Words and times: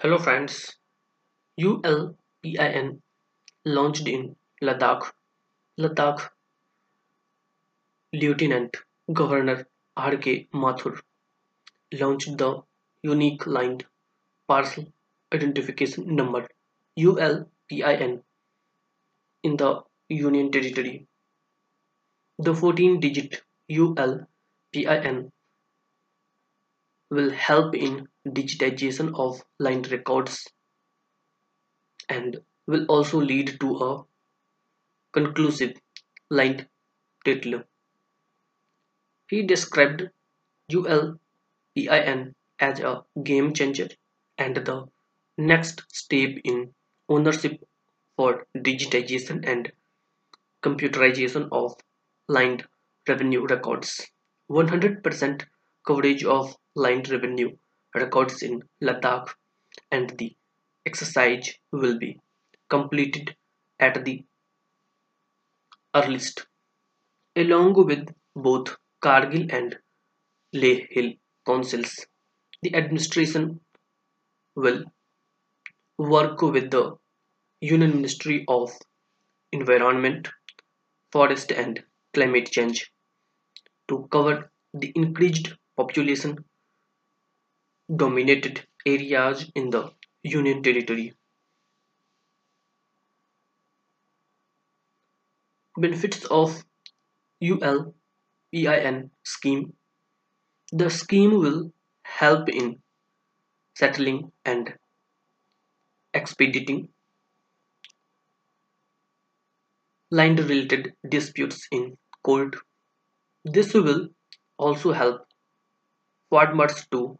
Hello 0.00 0.16
friends, 0.16 0.76
ULPIN 1.60 3.02
launched 3.64 4.06
in 4.06 4.36
Ladakh. 4.62 5.10
Ladakh 5.76 6.30
Lieutenant 8.12 8.76
Governor 9.12 9.66
R.K. 9.96 10.46
Mathur 10.54 11.00
launched 11.94 12.38
the 12.38 12.62
unique 13.02 13.44
land 13.48 13.86
parcel 14.46 14.86
identification 15.34 16.14
number 16.14 16.46
ULPIN 16.96 18.22
in 19.42 19.56
the 19.56 19.82
Union 20.08 20.52
Territory. 20.52 21.08
The 22.38 22.54
14 22.54 23.00
digit 23.00 23.42
ULPIN 23.68 25.32
will 27.10 27.30
help 27.30 27.74
in 27.74 28.06
digitization 28.34 29.12
of 29.18 29.42
line 29.58 29.82
records 29.90 30.48
and 32.08 32.38
will 32.66 32.84
also 32.86 33.20
lead 33.20 33.58
to 33.60 33.76
a 33.76 34.04
conclusive 35.12 35.80
line 36.30 36.66
title. 37.24 37.62
He 39.28 39.42
described 39.42 40.10
ULPIN 40.70 42.34
as 42.58 42.80
a 42.80 43.04
game 43.22 43.54
changer 43.54 43.88
and 44.36 44.56
the 44.56 44.86
next 45.36 45.82
step 45.92 46.30
in 46.44 46.74
ownership 47.08 47.62
for 48.16 48.46
digitization 48.56 49.46
and 49.48 49.72
computerization 50.62 51.48
of 51.52 51.74
land 52.28 52.66
revenue 53.08 53.46
records. 53.46 54.06
100% 54.50 55.46
coverage 55.86 56.24
of 56.24 56.56
lined 56.74 57.08
revenue 57.08 57.56
records 57.94 58.42
in 58.42 58.62
Ladakh 58.82 59.34
and 59.90 60.10
the 60.18 60.36
exercise 60.86 61.54
will 61.72 61.98
be 61.98 62.20
completed 62.68 63.36
at 63.80 64.04
the 64.04 64.24
earliest. 65.94 66.46
Along 67.36 67.74
with 67.86 68.14
both 68.36 68.76
Kargil 69.02 69.52
and 69.52 69.78
Leh 70.52 70.86
Hill 70.90 71.14
councils, 71.46 72.06
the 72.62 72.74
administration 72.74 73.60
will 74.56 74.84
work 75.98 76.40
with 76.42 76.70
the 76.70 76.96
Union 77.60 77.90
Ministry 77.96 78.44
of 78.48 78.70
Environment, 79.52 80.28
Forest 81.12 81.52
and 81.52 81.84
Climate 82.14 82.50
Change 82.50 82.92
to 83.88 84.08
cover 84.12 84.52
the 84.74 84.92
increased 84.94 85.54
population 85.76 86.44
dominated 87.94 88.66
areas 88.86 89.50
in 89.54 89.68
the 89.68 89.92
Union 90.22 90.62
Territory. 90.62 91.12
Benefits 95.78 96.26
of 96.26 96.62
ULPIN 97.40 97.94
scheme 99.24 99.74
The 100.72 100.88
scheme 100.88 101.38
will 101.38 101.74
help 102.04 102.48
in 102.48 102.82
settling 103.74 104.32
and 104.44 104.78
expediting 106.12 106.90
land 110.10 110.38
related 110.38 110.92
disputes 111.08 111.66
in 111.72 111.96
court. 112.22 112.56
This 113.44 113.74
will 113.74 114.10
also 114.58 114.92
help 114.92 115.26
farmers 116.30 116.86
to 116.90 117.18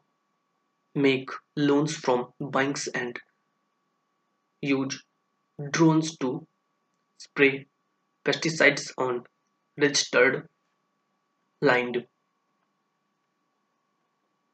make 1.03 1.31
loans 1.57 1.97
from 1.97 2.33
banks 2.41 2.89
and 2.89 3.19
use 4.63 5.03
drones 5.71 6.17
to 6.19 6.47
spray 7.19 7.67
pesticides 8.25 8.93
on 8.99 9.25
registered 9.79 10.49
land. 11.63 12.07